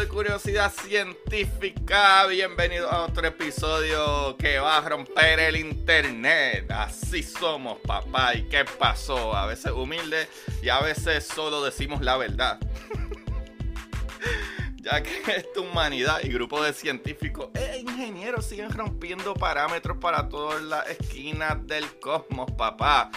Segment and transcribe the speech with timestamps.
[0.00, 2.26] De Curiosidad Científica.
[2.26, 6.70] Bienvenido a otro episodio que va a romper el internet.
[6.70, 8.34] Así somos, papá.
[8.34, 9.36] ¿Y qué pasó?
[9.36, 10.26] A veces humilde
[10.62, 12.58] y a veces solo decimos la verdad.
[14.76, 20.62] ya que esta humanidad y grupo de científicos e ingenieros siguen rompiendo parámetros para todas
[20.62, 23.10] las esquinas del cosmos, papá.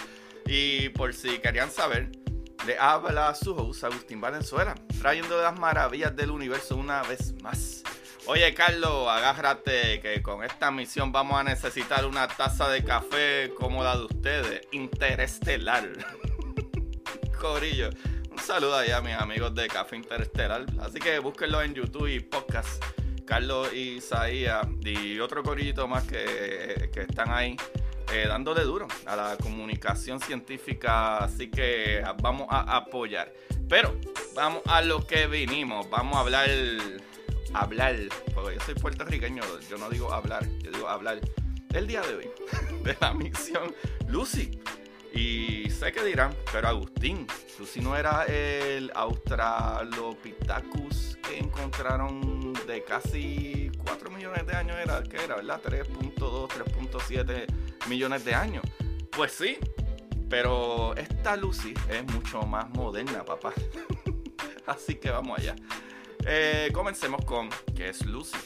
[0.45, 2.11] Y por si querían saber,
[2.65, 7.83] le habla su host Agustín Valenzuela, trayendo las maravillas del universo una vez más.
[8.25, 13.83] Oye, Carlos, agárrate que con esta misión vamos a necesitar una taza de café como
[13.83, 15.89] de ustedes, interestelar.
[17.41, 17.89] Corillo,
[18.31, 20.65] un saludo ahí a mis amigos de Café Interestelar.
[20.79, 22.81] Así que búsquenlo en YouTube y podcast.
[23.25, 27.57] Carlos y Isaías y otro corillito más que, que están ahí
[28.13, 33.33] eh, dándole duro a la comunicación científica, así que vamos a apoyar.
[33.67, 33.99] Pero
[34.35, 36.47] vamos a lo que vinimos, vamos a hablar,
[37.53, 37.95] hablar,
[38.35, 41.21] porque yo soy puertorriqueño, yo no digo hablar, yo digo hablar
[41.69, 42.29] del día de hoy,
[42.83, 43.73] de la misión
[44.07, 44.61] Lucy.
[45.11, 47.25] Y sé que dirán, pero Agustín,
[47.57, 55.23] Lucy no era el Australopithecus que encontraron de casi 4 millones de años, era, ¿qué
[55.23, 55.61] era, verdad?
[55.63, 58.63] 3.2, 3.7 millones de años.
[59.11, 59.57] Pues sí,
[60.29, 63.53] pero esta Lucy es mucho más moderna, papá.
[64.65, 65.55] Así que vamos allá.
[66.25, 68.37] Eh, comencemos con qué es Lucy.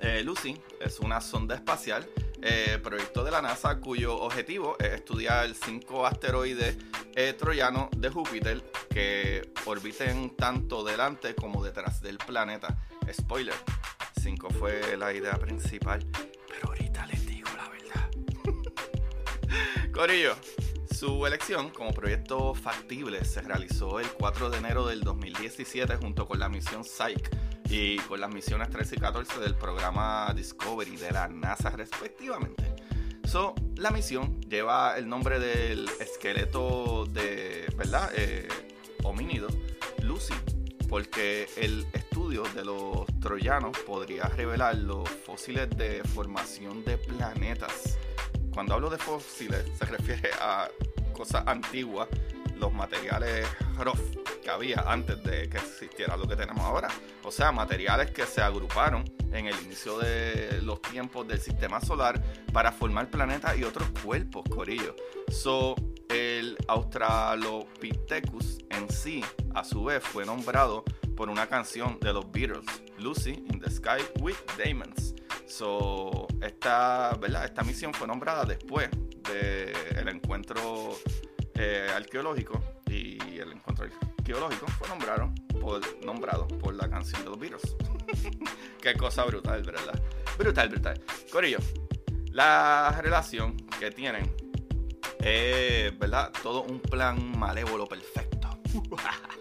[0.00, 2.08] Eh, Lucy es una sonda espacial,
[2.42, 6.76] eh, proyecto de la NASA, cuyo objetivo es estudiar cinco asteroides
[7.38, 8.60] troyanos de Júpiter
[8.90, 12.76] que orbiten tanto delante como detrás del planeta.
[13.12, 13.54] Spoiler,
[14.24, 16.02] 5 fue la idea principal,
[19.94, 20.34] Corillo,
[20.92, 26.40] su elección como proyecto factible se realizó el 4 de enero del 2017 junto con
[26.40, 27.30] la misión Psyche
[27.70, 32.74] y con las misiones 13 y 14 del programa Discovery de la NASA respectivamente.
[33.24, 38.10] So, la misión lleva el nombre del esqueleto de, ¿verdad?
[38.16, 38.48] Eh,
[39.04, 39.46] homínido,
[40.02, 40.34] Lucy,
[40.88, 47.96] porque el estudio de los troyanos podría revelar los fósiles de formación de planetas.
[48.54, 50.68] Cuando hablo de fósiles se refiere a
[51.12, 52.08] cosas antiguas,
[52.56, 53.98] los materiales rough
[54.42, 56.88] que había antes de que existiera lo que tenemos ahora.
[57.24, 62.22] O sea, materiales que se agruparon en el inicio de los tiempos del sistema solar
[62.52, 64.94] para formar planetas y otros cuerpos, corillo.
[65.28, 65.74] So,
[66.08, 70.84] el Australopithecus en sí, a su vez, fue nombrado
[71.16, 72.66] por una canción de los Beatles,
[72.98, 75.14] Lucy in the Sky with Diamonds.
[75.46, 77.44] So, esta, ¿verdad?
[77.44, 78.88] esta misión fue nombrada después
[79.22, 80.96] del encuentro
[81.54, 87.38] eh, arqueológico y el encuentro arqueológico fue nombrado por, nombrado por la canción de los
[87.38, 87.76] Beatles.
[88.80, 90.00] Qué cosa brutal, ¿verdad?
[90.38, 91.00] Brutal, brutal.
[91.30, 91.58] Corillo,
[92.30, 94.34] la relación que tienen
[95.20, 96.32] es, ¿verdad?
[96.42, 98.48] Todo un plan malévolo perfecto.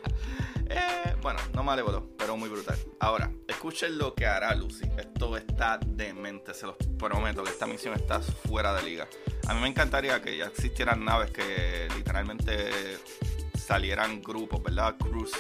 [1.24, 2.78] Bueno, no malévolo, pero muy brutal.
[3.00, 4.84] Ahora, escuchen lo que hará Lucy.
[4.98, 9.08] Esto está demente, se los prometo que esta misión está fuera de liga.
[9.48, 12.98] A mí me encantaría que ya existieran naves que literalmente
[13.58, 14.98] salieran grupos, ¿verdad?
[14.98, 15.32] Cruz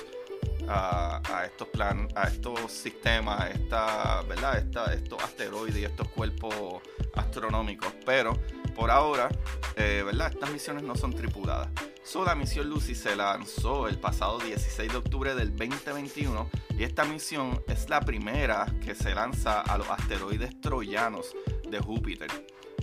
[0.69, 4.59] a, a, estos plan, a estos sistemas, esta, ¿verdad?
[4.59, 6.81] Esta, estos asteroides y estos cuerpos
[7.13, 7.94] astronómicos.
[8.06, 8.39] Pero
[8.74, 9.27] por ahora,
[9.75, 10.31] eh, ¿verdad?
[10.31, 11.68] Estas misiones no son tripuladas.
[12.05, 17.05] So, la misión Lucy se lanzó el pasado 16 de octubre del 2021 y esta
[17.05, 21.33] misión es la primera que se lanza a los asteroides troyanos
[21.69, 22.29] de Júpiter.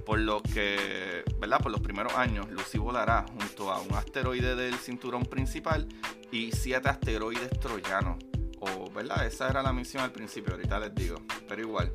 [0.06, 1.61] Por lo que, ¿verdad?
[1.61, 5.87] Por los primeros años, Lucy volará junto a un asteroide del cinturón principal
[6.32, 8.16] y siete asteroides troyanos.
[8.58, 9.26] O, ¿verdad?
[9.26, 11.16] Esa era la misión al principio, ahorita les digo.
[11.46, 11.93] Pero igual,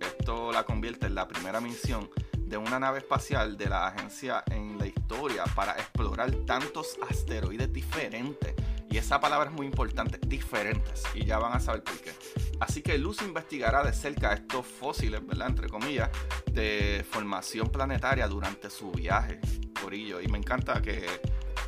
[0.00, 2.08] esto la convierte en la primera misión
[2.52, 8.54] de una nave espacial de la agencia en la historia para explorar tantos asteroides diferentes.
[8.90, 11.02] Y esa palabra es muy importante, diferentes.
[11.14, 12.12] Y ya van a saber por qué.
[12.60, 15.48] Así que Lucy investigará de cerca estos fósiles, ¿verdad?
[15.48, 16.10] Entre comillas,
[16.52, 19.40] de formación planetaria durante su viaje,
[19.82, 20.20] Corillo.
[20.20, 21.06] Y me encanta que,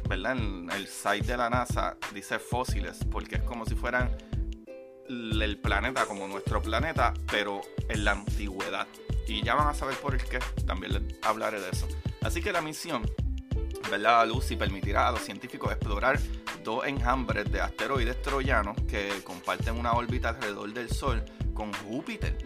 [0.06, 0.36] ¿verdad?
[0.36, 4.14] En el site de la NASA dice fósiles, porque es como si fueran
[5.08, 8.86] el planeta como nuestro planeta, pero en la antigüedad.
[9.26, 11.88] Y ya van a saber por qué, también les hablaré de eso.
[12.22, 13.02] Así que la misión,
[13.90, 14.26] ¿verdad?
[14.26, 16.18] Lucy permitirá a los científicos explorar
[16.62, 22.36] dos enjambres de asteroides troyanos que comparten una órbita alrededor del Sol con Júpiter.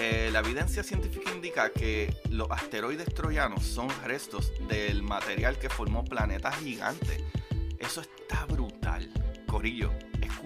[0.00, 6.04] Eh, la evidencia científica indica que los asteroides troyanos son restos del material que formó
[6.04, 7.22] planetas gigantes.
[7.78, 9.08] Eso está brutal.
[9.46, 9.92] Corillo,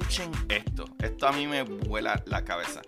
[0.08, 0.86] escuchen esto.
[1.02, 2.80] Esto a mí me vuela la cabeza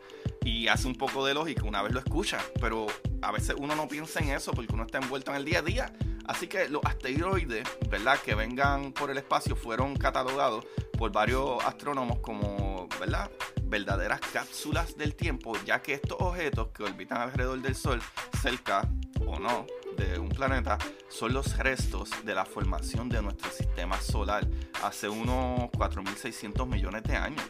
[0.43, 2.87] y hace un poco de lógica una vez lo escucha, pero
[3.21, 5.63] a veces uno no piensa en eso porque uno está envuelto en el día a
[5.63, 5.93] día.
[6.25, 8.19] Así que los asteroides, ¿verdad?
[8.21, 10.65] Que vengan por el espacio fueron catalogados
[10.97, 13.31] por varios astrónomos como, ¿verdad?
[13.65, 18.01] Verdaderas cápsulas del tiempo, ya que estos objetos que orbitan alrededor del Sol,
[18.41, 18.89] cerca
[19.27, 19.67] o no
[20.01, 24.47] de un planeta, son los restos de la formación de nuestro sistema solar
[24.83, 27.43] hace unos 4.600 millones de años.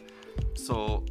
[0.53, 1.03] So,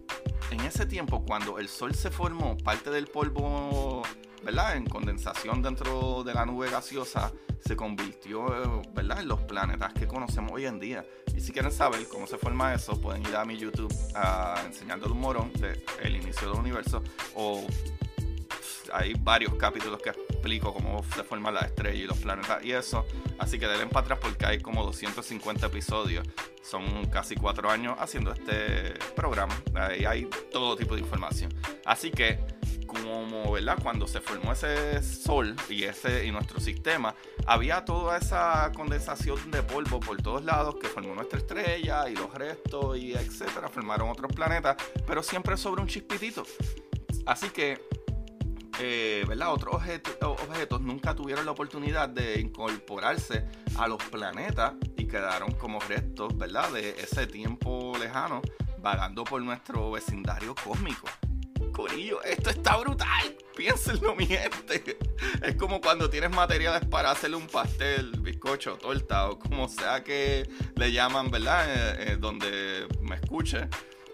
[0.50, 4.02] en ese tiempo, cuando el Sol se formó, parte del polvo,
[4.44, 4.76] ¿verdad?
[4.76, 7.32] En condensación dentro de la nube gaseosa,
[7.64, 9.20] se convirtió, ¿verdad?
[9.20, 11.06] En los planetas que conocemos hoy en día.
[11.34, 15.10] Y si quieren saber cómo se forma eso, pueden ir a mi YouTube a enseñando
[15.10, 17.02] un morón de el inicio del universo
[17.34, 17.64] o
[18.92, 23.06] hay varios capítulos que explico cómo se forman las estrellas y los planetas y eso.
[23.38, 26.26] Así que denle para atrás porque hay como 250 episodios.
[26.62, 29.54] Son casi cuatro años haciendo este programa.
[29.74, 31.52] Ahí hay todo tipo de información.
[31.84, 32.38] Así que,
[32.86, 33.78] como, ¿verdad?
[33.82, 37.14] Cuando se formó ese sol y, ese, y nuestro sistema,
[37.46, 42.32] había toda esa condensación de polvo por todos lados que formó nuestra estrella y los
[42.34, 43.68] restos y etcétera.
[43.68, 44.76] Formaron otros planetas,
[45.06, 46.44] pero siempre sobre un chispitito.
[47.26, 47.89] Así que
[48.82, 49.52] eh, ¿verdad?
[49.52, 53.44] Otros objetos nunca tuvieron la oportunidad de incorporarse
[53.76, 56.72] a los planetas y quedaron como restos, ¿verdad?
[56.72, 58.40] De ese tiempo lejano
[58.78, 61.06] vagando por nuestro vecindario cósmico.
[61.72, 63.36] Corillo, esto está brutal.
[63.54, 64.98] Piénsenlo, mi gente.
[65.42, 70.48] Es como cuando tienes materiales para hacerle un pastel, bizcocho, torta o como sea que
[70.76, 71.66] le llaman, ¿verdad?
[71.68, 73.68] Eh, eh, donde me escuche.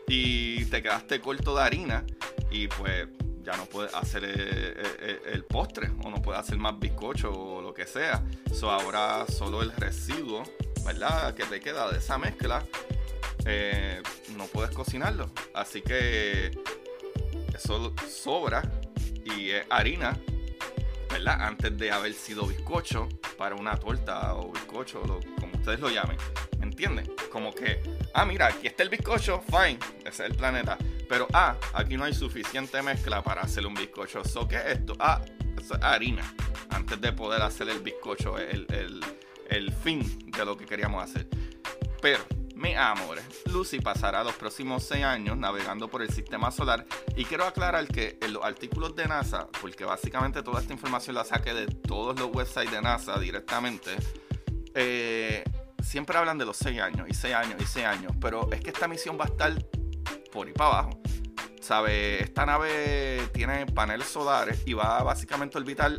[0.08, 2.04] Y te quedaste corto de harina.
[2.50, 3.08] Y pues
[3.46, 7.30] ya no puede hacer eh, eh, eh, el, postre o no puede hacer más bizcocho
[7.30, 8.20] o lo que sea.
[8.52, 10.42] So, ahora solo el residuo,
[10.84, 11.32] ¿verdad?
[11.34, 12.66] Que te queda de esa mezcla,
[14.36, 15.30] no puedes cocinarlo.
[15.54, 16.50] Así que
[17.54, 18.62] eso sobra
[19.24, 20.18] y es harina,
[21.08, 21.42] ¿verdad?
[21.42, 23.08] Antes de haber sido bizcocho
[23.38, 25.02] para una torta o bizcocho,
[25.38, 26.16] como ustedes lo llamen.
[26.76, 27.10] ¿Me entienden?
[27.32, 27.80] Como que,
[28.12, 30.76] ah, mira, aquí está el bizcocho, fine, ese es el planeta
[31.08, 34.24] pero, ah, aquí no hay suficiente mezcla para hacer un bizcocho.
[34.24, 34.94] So, ¿Qué es esto?
[34.98, 35.20] Ah,
[35.58, 36.22] es harina.
[36.70, 38.66] Antes de poder hacer el bizcocho, el,
[39.48, 41.28] el, fin de lo que queríamos hacer.
[42.02, 42.24] Pero,
[42.54, 47.44] mi amores, Lucy pasará los próximos seis años navegando por el sistema solar y quiero
[47.44, 51.66] aclarar que en los artículos de NASA, porque básicamente toda esta información la saqué de
[51.66, 53.90] todos los websites de NASA directamente,
[54.74, 55.44] eh,
[55.86, 58.70] siempre hablan de los seis años y seis años y seis años, pero es que
[58.70, 59.52] esta misión va a estar
[60.32, 61.00] por y para abajo.
[61.60, 62.22] ¿Sabe?
[62.22, 65.92] Esta nave tiene paneles solares y va básicamente a orbitar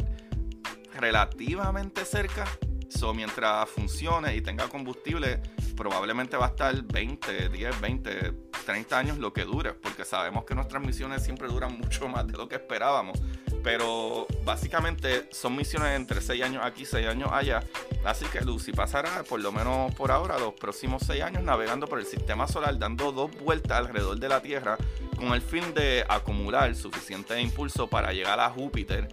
[0.94, 2.46] relativamente cerca.
[2.90, 5.42] So, mientras funcione y tenga combustible,
[5.76, 8.34] probablemente va a estar 20, 10, 20,
[8.66, 12.34] 30 años lo que dure, porque sabemos que nuestras misiones siempre duran mucho más de
[12.34, 13.20] lo que esperábamos.
[13.64, 17.62] Pero básicamente son misiones entre 6 años aquí, 6 años allá.
[18.06, 22.00] Así que Lucy pasará, por lo menos por ahora, los próximos 6 años navegando por
[22.00, 24.78] el sistema solar, dando dos vueltas alrededor de la Tierra,
[25.18, 29.08] con el fin de acumular suficiente impulso para llegar a Júpiter.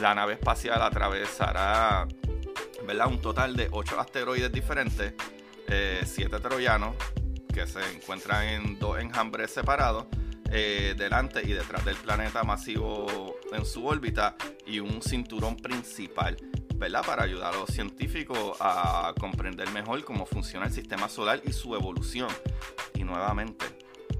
[0.00, 2.06] La nave espacial atravesará
[2.86, 3.08] ¿verdad?
[3.08, 5.14] un total de 8 asteroides diferentes,
[5.66, 6.94] 7 eh, troyanos,
[7.52, 10.06] que se encuentran en dos enjambres separados
[10.50, 14.36] eh, delante y detrás del planeta masivo en su órbita
[14.66, 16.36] y un cinturón principal.
[16.76, 17.06] ¿verdad?
[17.06, 21.74] Para ayudar a los científicos a comprender mejor cómo funciona el sistema solar y su
[21.74, 22.28] evolución.
[22.94, 23.64] Y nuevamente,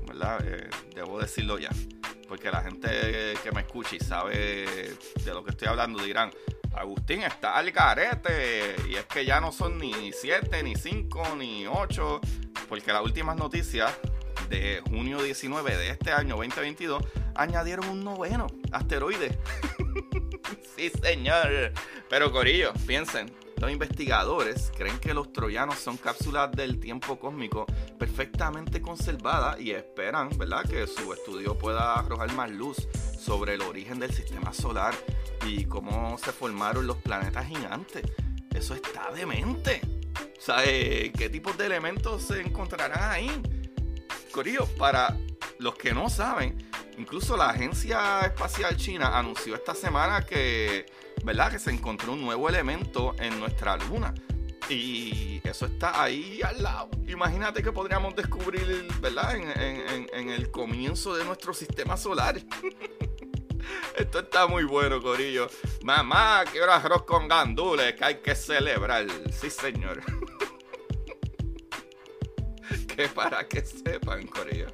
[0.07, 0.41] ¿verdad?
[0.47, 1.71] Eh, debo decirlo ya,
[2.29, 6.31] porque la gente que me escucha y sabe de lo que estoy hablando dirán,
[6.77, 11.67] Agustín está al carete y es que ya no son ni 7, ni 5, ni
[11.67, 12.21] 8,
[12.69, 13.93] porque las últimas noticias
[14.49, 17.03] de junio 19 de este año 2022
[17.35, 19.39] añadieron un noveno asteroide.
[20.77, 21.73] sí, señor.
[22.11, 27.67] Pero Corillo, piensen, los investigadores creen que los troyanos son cápsulas del tiempo cósmico
[27.99, 32.77] perfectamente conservadas y esperan, ¿verdad?, que su estudio pueda arrojar más luz
[33.25, 34.95] sobre el origen del sistema solar
[35.47, 38.03] y cómo se formaron los planetas gigantes.
[38.55, 39.81] Eso está demente.
[40.47, 43.31] O eh, ¿qué tipos de elementos se encontrarán ahí?
[44.31, 45.17] Corillo, para
[45.59, 50.85] los que no saben, incluso la Agencia Espacial China anunció esta semana que,
[51.25, 51.51] ¿verdad?
[51.53, 54.13] Que se encontró un nuevo elemento en nuestra luna.
[54.69, 56.91] Y eso está ahí al lado.
[57.07, 59.37] Imagínate que podríamos descubrir, ¿verdad?
[59.37, 62.37] En, en el comienzo de nuestro sistema solar.
[63.97, 65.49] Esto está muy bueno, Corillo.
[65.83, 69.07] Mamá, quiero arroz con gandules que hay que celebrar.
[69.33, 70.01] Sí, señor.
[72.97, 74.67] que para que sepan, Corillo.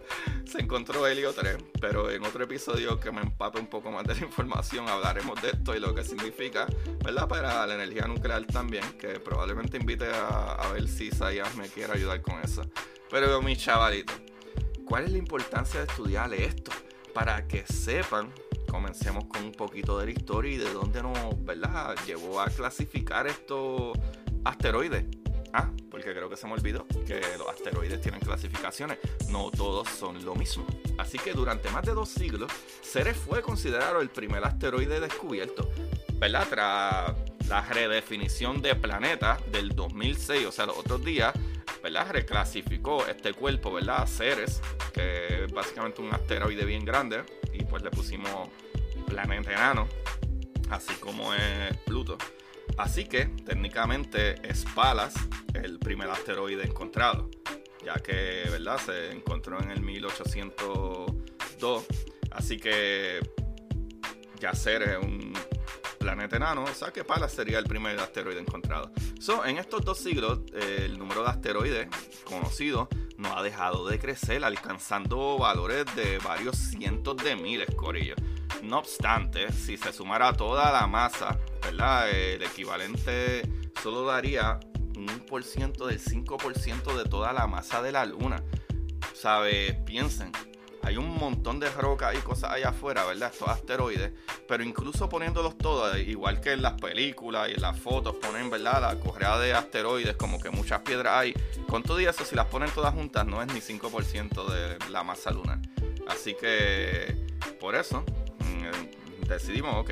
[0.45, 4.17] Se encontró Helio 3, pero en otro episodio que me empape un poco más de
[4.17, 6.67] la información hablaremos de esto y lo que significa,
[7.05, 7.29] ¿verdad?
[7.29, 12.21] Para la energía nuclear también, que probablemente invite a, ver si Sayas me quiere ayudar
[12.21, 12.63] con eso.
[13.11, 14.13] Pero mi chavalito,
[14.85, 16.73] ¿cuál es la importancia de estudiar esto?
[17.15, 18.33] Para que sepan
[18.71, 21.95] comencemos con un poquito de la historia y de dónde nos, ¿verdad?
[22.07, 23.99] Llevó a clasificar estos
[24.45, 25.05] asteroides.
[25.53, 28.99] Ah, porque creo que se me olvidó que los asteroides tienen clasificaciones.
[29.29, 30.65] No todos son lo mismo.
[30.97, 35.69] Así que durante más de dos siglos, Ceres fue considerado el primer asteroide descubierto.
[36.15, 36.47] ¿Verdad?
[36.49, 37.15] Tras
[37.49, 41.35] la redefinición de planeta del 2006, o sea, los otros días,
[41.83, 42.09] ¿verdad?
[42.13, 44.07] Reclasificó este cuerpo, ¿verdad?
[44.07, 44.63] Ceres,
[44.93, 47.25] que es básicamente un asteroide bien grande,
[47.71, 48.51] pues le pusimos
[49.07, 49.89] planeta enano,
[50.69, 52.19] así como es Pluto.
[52.77, 55.15] Así que técnicamente es Palas
[55.55, 57.31] el primer asteroide encontrado,
[57.85, 58.79] ya que ¿verdad?
[58.79, 61.87] se encontró en el 1802.
[62.33, 63.21] Así que
[64.41, 65.33] Yacer es un
[65.99, 68.91] planeta enano, o sea que Palas sería el primer asteroide encontrado.
[69.21, 71.89] So, en estos dos siglos, el número de asteroides
[72.25, 72.89] conocidos
[73.21, 78.17] no ha dejado de crecer, alcanzando valores de varios cientos de miles, corillos.
[78.63, 82.11] No obstante, si se sumara toda la masa, ¿verdad?
[82.11, 83.43] El equivalente
[83.83, 84.59] solo daría
[84.97, 88.43] un por ciento del 5% de toda la masa de la luna.
[89.15, 89.75] ¿Sabe?
[89.85, 90.33] Piensen,
[90.83, 93.31] hay un montón de rocas y cosas allá afuera, ¿verdad?
[93.33, 94.13] Estos asteroides,
[94.49, 98.81] pero incluso poniéndolos todos, igual que en las películas y en las fotos, ponen, ¿verdad?
[98.81, 101.35] La correa de asteroides, como que muchas piedras hay.
[101.69, 105.31] Con todo eso, si las ponen todas juntas, no es ni 5% de la masa
[105.31, 105.59] lunar.
[106.09, 107.17] Así que,
[107.61, 108.05] por eso,
[108.39, 109.91] mm, decidimos, ok,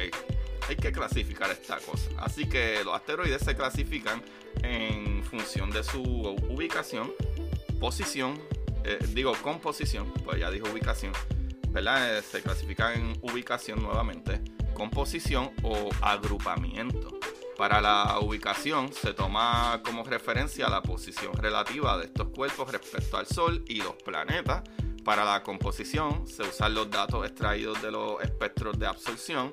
[0.69, 2.11] hay que clasificar esta cosa.
[2.19, 4.23] Así que los asteroides se clasifican
[4.63, 7.13] en función de su ubicación,
[7.81, 8.41] posición,
[8.85, 11.13] eh, digo composición, pues ya dijo ubicación,
[11.71, 12.19] ¿verdad?
[12.19, 14.41] Eh, se clasifica en ubicación nuevamente,
[14.75, 17.19] composición o agrupamiento.
[17.57, 23.27] Para la ubicación se toma como referencia la posición relativa de estos cuerpos respecto al
[23.27, 24.63] Sol y los planetas.
[25.05, 29.53] Para la composición se usan los datos extraídos de los espectros de absorción.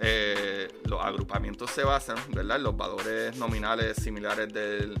[0.00, 2.58] Eh, los agrupamientos se basan ¿verdad?
[2.58, 5.00] en los valores nominales similares del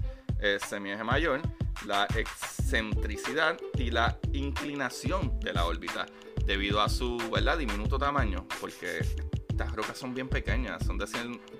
[0.66, 1.42] semieje mayor
[1.86, 6.06] la excentricidad y la inclinación de la órbita
[6.44, 7.58] debido a su ¿verdad?
[7.58, 9.00] diminuto tamaño, porque
[9.48, 11.06] estas rocas son bien pequeñas, son de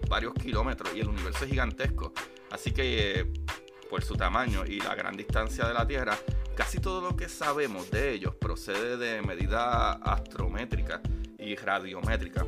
[0.09, 2.13] varios kilómetros y el universo es gigantesco.
[2.51, 3.33] Así que eh,
[3.89, 6.17] por su tamaño y la gran distancia de la Tierra,
[6.55, 11.01] casi todo lo que sabemos de ellos procede de medidas astrométricas
[11.39, 12.45] y radiométricas,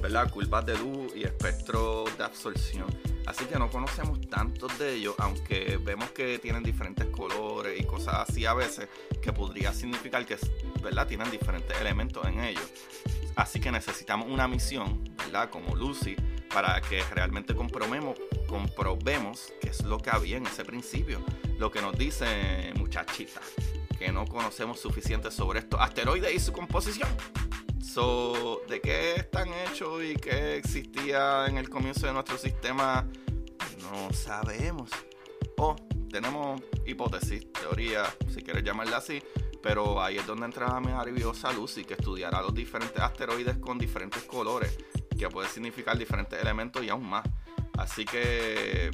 [0.00, 0.30] ¿verdad?
[0.30, 2.86] Curvas de luz y espectros de absorción.
[3.26, 8.28] Así que no conocemos tantos de ellos, aunque vemos que tienen diferentes colores y cosas
[8.28, 8.88] así a veces,
[9.22, 10.36] que podría significar que
[10.82, 11.06] ¿verdad?
[11.06, 12.68] tienen diferentes elementos en ellos.
[13.36, 15.50] Así que necesitamos una misión, ¿verdad?
[15.50, 16.16] Como Lucy,
[16.52, 18.18] para que realmente comprobemos,
[19.60, 21.22] qué es lo que había en ese principio.
[21.58, 23.40] Lo que nos dice muchachita,
[23.98, 27.08] que no conocemos suficiente sobre estos asteroides y su composición.
[27.92, 33.04] So, ¿De qué están hechos y qué existía en el comienzo de nuestro sistema?
[33.82, 34.90] No sabemos.
[35.56, 35.74] O
[36.08, 39.20] tenemos hipótesis, teoría, si quieres llamarla así,
[39.60, 44.22] pero ahí es donde entra mi maravillosa Lucy, que estudiará los diferentes asteroides con diferentes
[44.22, 44.78] colores,
[45.18, 47.24] que puede significar diferentes elementos y aún más.
[47.76, 48.92] Así que,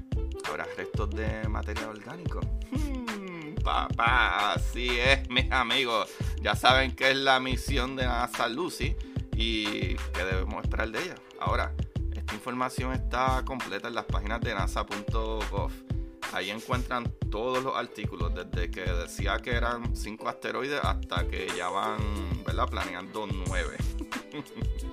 [0.48, 2.40] ¿habrá restos de material orgánico?
[2.70, 6.08] Hmm, papá, así es, mis amigos.
[6.46, 8.94] Ya saben que es la misión de NASA Lucy
[9.32, 11.14] y que debemos esperar de ella.
[11.40, 11.72] Ahora,
[12.14, 15.72] esta información está completa en las páginas de nasa.gov.
[16.32, 21.68] Ahí encuentran todos los artículos, desde que decía que eran cinco asteroides hasta que ya
[21.68, 21.98] van
[22.44, 22.68] ¿verdad?
[22.68, 23.76] planeando nueve.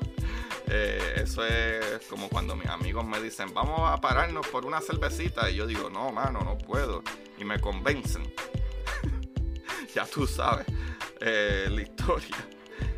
[0.76, 5.52] Eh, eso es como cuando mis amigos me dicen, vamos a pararnos por una cervecita.
[5.52, 7.04] Y yo digo, no, mano, no puedo.
[7.38, 8.24] Y me convencen.
[9.96, 10.66] ya tú sabes
[11.20, 12.36] eh, la historia.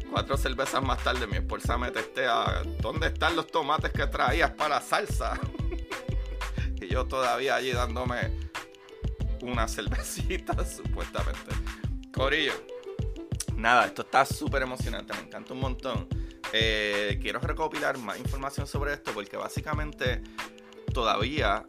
[0.09, 4.79] Cuatro cervezas más tarde, mi esposa me testea, ¿dónde están los tomates que traías para
[4.79, 5.37] salsa?
[6.81, 8.31] y yo todavía allí dándome
[9.41, 11.51] una cervecita, supuestamente.
[12.13, 12.53] Corillo.
[13.55, 16.07] Nada, esto está súper emocionante, me encanta un montón.
[16.53, 20.21] Eh, quiero recopilar más información sobre esto porque básicamente
[20.93, 21.65] todavía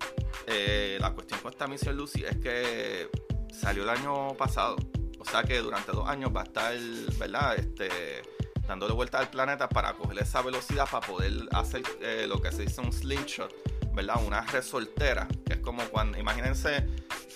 [0.46, 3.08] eh, la cuestión con esta misión Lucy es que
[3.50, 4.76] salió el año pasado.
[5.26, 6.74] O sea que durante dos años va a estar,
[7.18, 7.56] ¿verdad?
[7.56, 7.88] Este,
[8.66, 12.62] dándole vuelta al planeta para coger esa velocidad para poder hacer eh, lo que se
[12.62, 13.52] dice un slingshot,
[13.92, 14.16] ¿verdad?
[14.24, 16.86] Una resoltera, que es como cuando, imagínense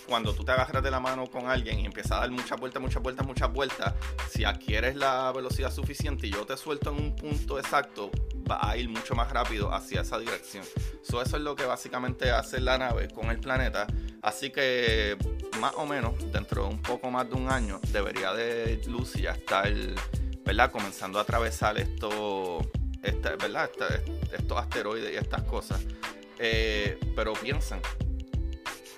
[0.07, 2.83] cuando tú te agarras de la mano con alguien y empiezas a dar muchas vueltas,
[2.83, 3.95] muchas vueltas, muchas vueltas,
[4.29, 8.11] si adquieres la velocidad suficiente y yo te suelto en un punto exacto,
[8.51, 10.65] va a ir mucho más rápido hacia esa dirección.
[11.03, 13.87] eso es lo que básicamente hace la nave con el planeta.
[14.23, 15.17] Así que
[15.59, 19.33] más o menos dentro de un poco más de un año debería de Lucy ya
[19.33, 19.73] estar,
[20.45, 20.71] ¿verdad?
[20.71, 22.59] Comenzando a atravesar esto,
[23.03, 23.71] este, ¿verdad?
[24.33, 25.81] estos asteroides y estas cosas.
[26.39, 27.81] Eh, pero piensen,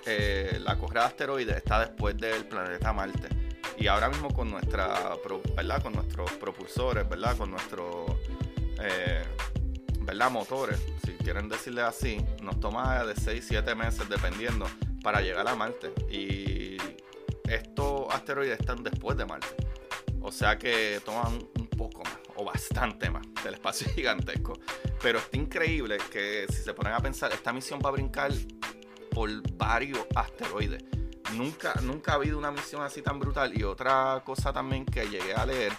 [0.05, 3.29] eh, la correa de asteroides está después del planeta Marte.
[3.77, 5.17] Y ahora mismo con nuestra,
[5.55, 5.81] ¿verdad?
[5.81, 7.35] Con nuestros propulsores, ¿verdad?
[7.37, 8.11] Con nuestros,
[8.81, 9.23] eh.
[10.31, 14.67] Motores, si quieren decirle así, nos toma de 6, 7 meses dependiendo
[15.03, 15.93] para llegar a Marte.
[16.09, 16.77] Y
[17.47, 19.55] estos asteroides están después de Marte.
[20.21, 24.53] O sea que toman un poco más, o bastante más, del espacio gigantesco.
[25.01, 28.31] Pero está increíble que si se ponen a pensar, esta misión va a brincar
[29.11, 30.83] por varios asteroides.
[31.35, 33.55] Nunca, nunca ha habido una misión así tan brutal.
[33.55, 35.73] Y otra cosa también que llegué a leer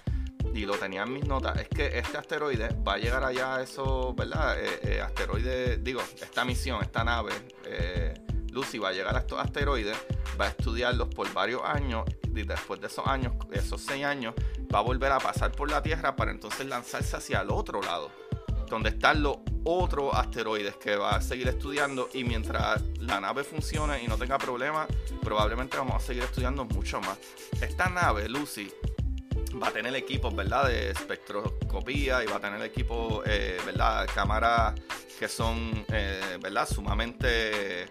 [0.54, 3.62] y lo tenía en mis notas es que este asteroide va a llegar allá a
[3.62, 4.56] esos, ¿verdad?
[4.62, 7.32] Eh, eh, asteroides, digo, esta misión, esta nave,
[7.64, 8.14] eh,
[8.54, 9.96] Lucy va a llegar a estos asteroides,
[10.40, 14.34] va a estudiarlos por varios años y después de esos años, esos seis años,
[14.72, 18.10] va a volver a pasar por la Tierra para entonces lanzarse hacia el otro lado
[18.68, 24.02] donde están los otros asteroides que va a seguir estudiando y mientras la nave funcione
[24.02, 24.88] y no tenga problemas,
[25.22, 27.18] probablemente vamos a seguir estudiando mucho más.
[27.60, 28.70] Esta nave, Lucy,
[29.62, 30.68] va a tener equipos, ¿verdad?
[30.68, 34.08] De espectroscopía y va a tener equipos, eh, ¿verdad?
[34.14, 34.74] Cámaras
[35.18, 36.68] que son, eh, ¿verdad?
[36.68, 37.86] Sumamente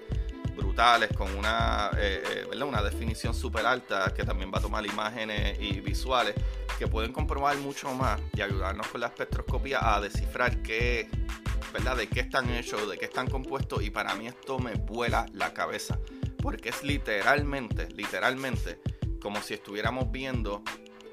[0.56, 2.68] brutales, con una, eh, ¿verdad?
[2.68, 6.36] una definición súper alta, que también va a tomar imágenes y visuales
[6.78, 11.10] que pueden comprobar mucho más y ayudarnos con la espectroscopía a descifrar qué,
[11.72, 11.98] ¿verdad?
[11.98, 15.54] De qué están hechos, de qué están compuestos y para mí esto me vuela la
[15.54, 16.00] cabeza
[16.44, 18.82] porque es literalmente, literalmente
[19.22, 20.62] como si estuviéramos viendo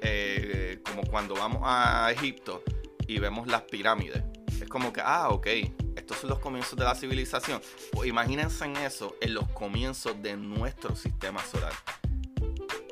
[0.01, 2.63] eh, como cuando vamos a Egipto
[3.07, 4.23] y vemos las pirámides.
[4.61, 5.47] Es como que, ah, ok,
[6.11, 7.61] estos son los comienzos de la civilización.
[7.91, 11.73] Pues imagínense en eso, en los comienzos de nuestro sistema solar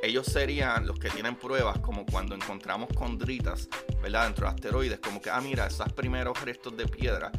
[0.02, 3.68] ellos serían los que tienen pruebas como cuando encontramos condritas,
[4.02, 4.26] ¿verdad?
[4.26, 7.32] Dentro de asteroides, como que, ah, mira, esos primeros restos de piedra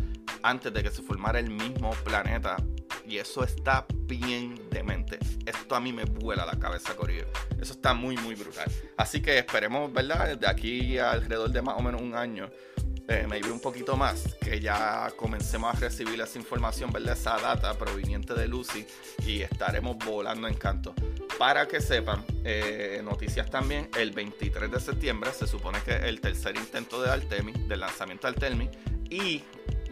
[0.42, 2.56] antes de que se formara el mismo planeta.
[3.10, 5.18] Y eso está bien demente.
[5.44, 7.26] Esto a mí me vuela la cabeza, Corillo.
[7.60, 8.70] Eso está muy, muy brutal.
[8.96, 10.38] Así que esperemos, ¿verdad?
[10.38, 12.48] De aquí alrededor de más o menos un año,
[13.08, 17.14] eh, maybe un poquito más, que ya comencemos a recibir esa información, ¿verdad?
[17.18, 18.86] Esa data proveniente de Lucy
[19.26, 20.94] y estaremos volando en canto.
[21.36, 26.54] Para que sepan, eh, noticias también, el 23 de septiembre se supone que el tercer
[26.54, 28.70] intento de Artemis, del lanzamiento de Artemis,
[29.10, 29.42] y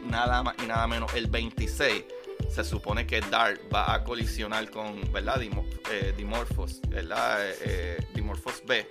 [0.05, 2.05] nada más y nada menos el 26
[2.49, 5.41] se supone que DART va a colisionar con, ¿verdad?
[5.43, 7.39] Eh, Dimorphos, ¿verdad?
[7.63, 8.87] Eh, Dimorphos B,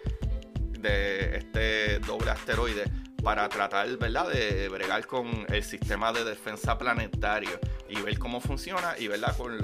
[0.79, 2.85] de este doble asteroide
[3.23, 8.95] para tratar, ¿verdad?, de bregar con el sistema de defensa planetario y ver cómo funciona
[8.97, 9.57] y, ¿verdad?, con,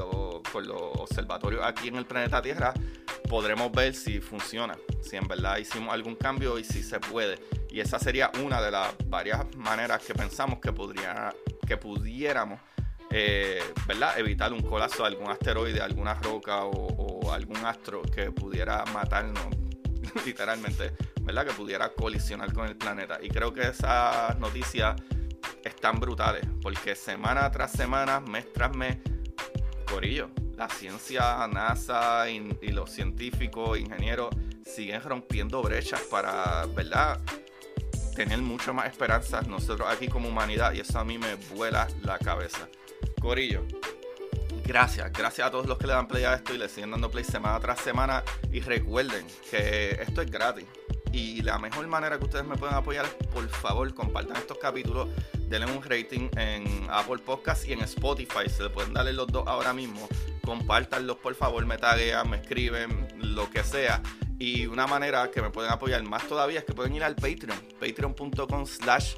[0.51, 2.73] con los observatorios aquí en el planeta Tierra
[3.29, 7.39] podremos ver si funciona, si en verdad hicimos algún cambio y si se puede.
[7.69, 11.33] Y esa sería una de las varias maneras que pensamos que, podría,
[11.65, 12.59] que pudiéramos
[13.15, 14.17] eh, ¿verdad?
[14.17, 19.47] evitar un colapso de algún asteroide, alguna roca o, algún astro que pudiera matarnos
[20.25, 21.47] literalmente ¿verdad?
[21.47, 23.17] Que pudiera colisionar con el planeta.
[23.21, 24.95] Y creo que esas noticias
[25.63, 28.97] están brutales, porque semana tras semana, mes tras mes,
[29.89, 32.39] Corillo, la ciencia, NASA y,
[32.71, 37.19] los científicos, ingenieros siguen rompiendo brechas para, ¿verdad?
[38.15, 42.17] Tener mucho más esperanzas nosotros aquí como humanidad y eso a mí me vuela la
[42.19, 42.67] cabeza.
[43.23, 43.65] Corillo,
[44.65, 47.09] gracias, gracias a todos los que le dan play a esto y le siguen dando
[47.09, 50.65] play semana tras semana y recuerden que esto es gratis
[51.13, 55.07] y la mejor manera que ustedes me pueden apoyar es, por favor, compartan estos capítulos
[55.47, 58.49] denle un rating en Apple Podcast y en Spotify.
[58.49, 60.09] Se le pueden darle los dos ahora mismo.
[60.43, 64.01] Compártanlos, por favor, me taguean, me escriben, lo que sea.
[64.39, 67.57] Y una manera que me pueden apoyar más todavía es que pueden ir al Patreon,
[67.79, 69.15] patreon.com slash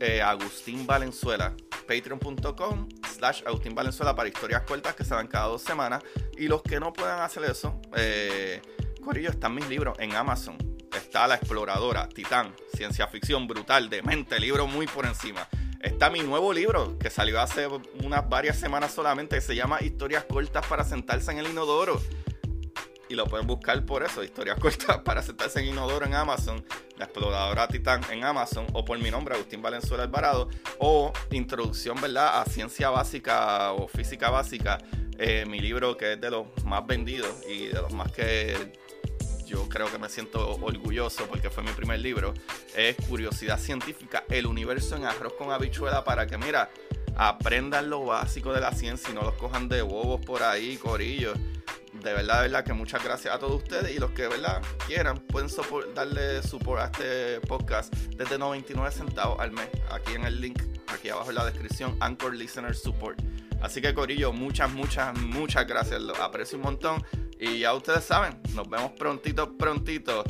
[0.00, 2.88] eh, Agustín patreon.com
[3.20, 6.02] slash Agustín Valenzuela para historias cortas que se dan cada dos semanas.
[6.36, 8.60] Y los que no puedan hacer eso, eh,
[9.04, 10.56] Corillo, están mis libros en Amazon.
[10.94, 15.46] Está La Exploradora, Titán, ciencia ficción brutal, demente, libro muy por encima.
[15.80, 17.68] Está mi nuevo libro que salió hace
[18.02, 22.00] unas varias semanas solamente, que se llama Historias cortas para sentarse en el inodoro
[23.10, 26.64] y lo pueden buscar por eso, historias cortas para sentarse en Inodoro en Amazon,
[27.00, 32.42] La Exploradora Titán en Amazon, o por mi nombre, Agustín Valenzuela Alvarado, o Introducción, ¿verdad?,
[32.42, 34.76] a Ciencia Básica o Física Básica,
[35.16, 38.74] eh, mi libro que es de los más vendidos y de los más que
[39.46, 42.34] yo creo que me siento orgulloso porque fue mi primer libro,
[42.76, 46.68] es Curiosidad Científica, el universo en arroz con habichuela para que, mira,
[47.16, 51.38] aprendan lo básico de la ciencia y no los cojan de bobos por ahí, corillos
[52.02, 55.18] de verdad, de verdad que muchas gracias a todos ustedes y los que verdad quieran
[55.18, 55.48] pueden
[55.94, 59.68] darle support a este podcast desde 99 centavos al mes.
[59.90, 63.20] Aquí en el link, aquí abajo en la descripción, Anchor Listener Support.
[63.60, 66.00] Así que Corillo, muchas, muchas, muchas gracias.
[66.00, 67.04] Lo aprecio un montón.
[67.38, 70.24] Y ya ustedes saben, nos vemos prontito, prontito.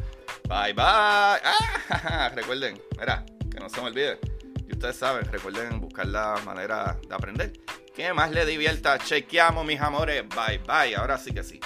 [0.48, 0.84] Bye, bye.
[0.84, 4.18] Ah, recuerden, mira, que no se me olvide.
[4.68, 7.52] Y ustedes saben, recuerden buscar la manera de aprender
[7.94, 8.98] que más le divierta.
[8.98, 10.24] Chequeamos, mis amores.
[10.28, 10.94] Bye, bye.
[10.96, 11.60] Ahora sí que sí.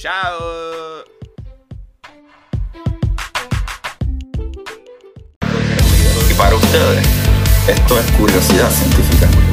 [0.00, 1.04] Chao.
[6.30, 7.06] Y para ustedes,
[7.68, 9.47] esto es curiosidad científica.